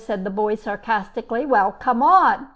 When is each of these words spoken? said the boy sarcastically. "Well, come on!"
said 0.03 0.23
the 0.23 0.29
boy 0.31 0.55
sarcastically. 0.55 1.45
"Well, 1.45 1.73
come 1.73 2.01
on!" 2.01 2.47